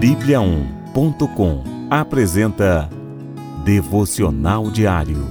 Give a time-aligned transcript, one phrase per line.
[0.00, 2.90] Bíblia1.com apresenta
[3.64, 5.26] Devocional Diário.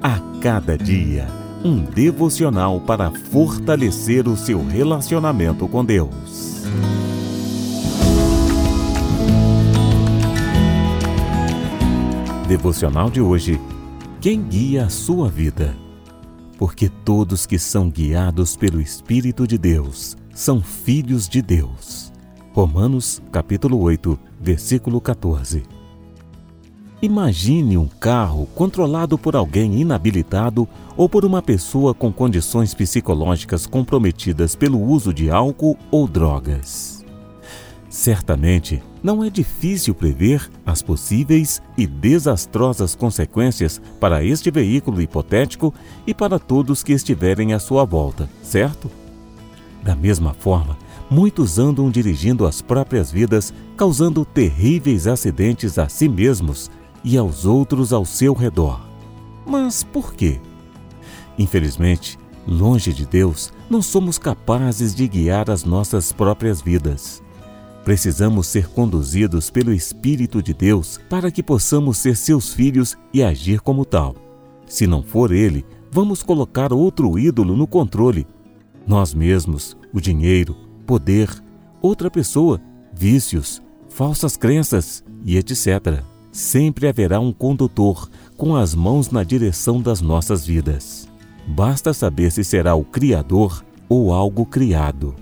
[0.00, 1.26] A cada dia,
[1.64, 6.62] um devocional para fortalecer o seu relacionamento com Deus.
[12.46, 13.60] Devocional de hoje.
[14.20, 15.74] Quem guia a sua vida?
[16.56, 22.15] Porque todos que são guiados pelo Espírito de Deus são filhos de Deus.
[22.56, 25.62] Romanos, capítulo 8, versículo 14.
[27.02, 34.56] Imagine um carro controlado por alguém inabilitado ou por uma pessoa com condições psicológicas comprometidas
[34.56, 37.04] pelo uso de álcool ou drogas.
[37.90, 45.74] Certamente, não é difícil prever as possíveis e desastrosas consequências para este veículo hipotético
[46.06, 48.90] e para todos que estiverem à sua volta, certo?
[49.82, 56.70] Da mesma forma, muitos andam dirigindo as próprias vidas, causando terríveis acidentes a si mesmos
[57.04, 58.80] e aos outros ao seu redor.
[59.46, 60.40] Mas por quê?
[61.38, 67.22] Infelizmente, longe de Deus, não somos capazes de guiar as nossas próprias vidas.
[67.84, 73.60] Precisamos ser conduzidos pelo Espírito de Deus para que possamos ser seus filhos e agir
[73.60, 74.16] como tal.
[74.66, 78.26] Se não for Ele, vamos colocar outro ídolo no controle.
[78.84, 81.28] Nós mesmos, o dinheiro, poder,
[81.82, 82.60] outra pessoa,
[82.94, 86.02] vícios, falsas crenças e etc.
[86.32, 91.08] Sempre haverá um condutor com as mãos na direção das nossas vidas.
[91.46, 95.14] Basta saber se será o Criador ou algo criado.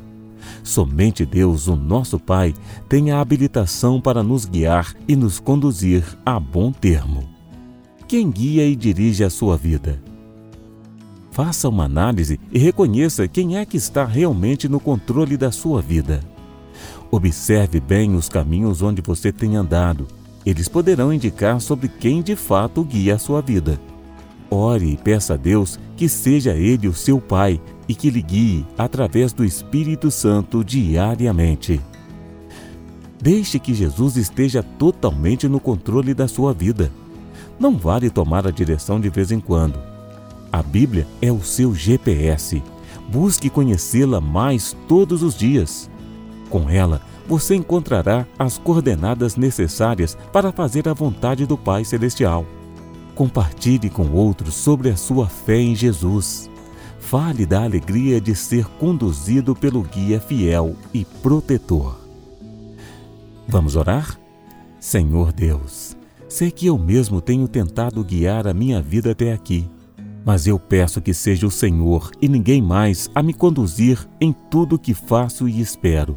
[0.62, 2.54] Somente Deus, o nosso Pai,
[2.88, 7.24] tem a habilitação para nos guiar e nos conduzir a bom termo.
[8.06, 10.02] Quem guia e dirige a sua vida?
[11.34, 16.20] Faça uma análise e reconheça quem é que está realmente no controle da sua vida.
[17.10, 20.06] Observe bem os caminhos onde você tem andado.
[20.46, 23.80] Eles poderão indicar sobre quem de fato guia a sua vida.
[24.48, 28.64] Ore e peça a Deus que seja Ele o seu Pai e que lhe guie
[28.78, 31.80] através do Espírito Santo diariamente.
[33.20, 36.92] Deixe que Jesus esteja totalmente no controle da sua vida.
[37.58, 39.93] Não vale tomar a direção de vez em quando
[40.54, 42.62] a Bíblia é o seu GPS.
[43.08, 45.90] Busque conhecê-la mais todos os dias.
[46.48, 52.46] Com ela, você encontrará as coordenadas necessárias para fazer a vontade do Pai Celestial.
[53.16, 56.48] Compartilhe com outros sobre a sua fé em Jesus.
[57.00, 61.98] Fale da alegria de ser conduzido pelo guia fiel e protetor.
[63.48, 64.16] Vamos orar?
[64.78, 65.96] Senhor Deus,
[66.28, 69.73] sei que eu mesmo tenho tentado guiar a minha vida até aqui
[70.24, 74.78] mas eu peço que seja o Senhor e ninguém mais a me conduzir em tudo
[74.78, 76.16] que faço e espero.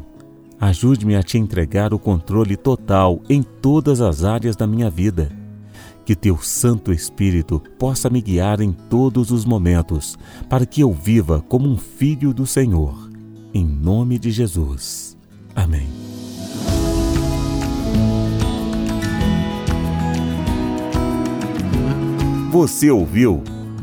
[0.60, 5.30] Ajude-me a te entregar o controle total em todas as áreas da minha vida.
[6.04, 10.16] Que teu Santo Espírito possa me guiar em todos os momentos,
[10.48, 13.10] para que eu viva como um filho do Senhor.
[13.52, 15.16] Em nome de Jesus.
[15.54, 15.86] Amém.
[22.50, 23.44] Você ouviu?